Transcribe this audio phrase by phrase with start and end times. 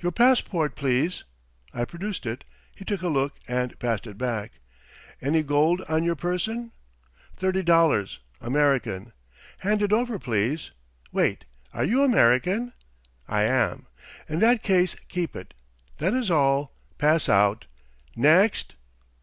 [0.00, 1.24] "Your passport, please."
[1.72, 2.44] I produced it.
[2.76, 4.52] He took a look and passed it back.
[5.22, 6.72] "Any gold on your person?"
[7.38, 9.14] "Thirty dollars American."
[9.60, 10.72] "Hand it over, please.
[11.10, 11.46] Wait.
[11.72, 12.74] Are you American?"
[13.26, 13.86] "I am."
[14.28, 15.54] "In that case keep it.
[15.96, 16.74] That is all.
[16.98, 17.64] Pass out.
[18.14, 18.74] Next."